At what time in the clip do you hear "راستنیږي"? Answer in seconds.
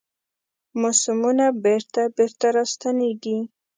2.55-3.37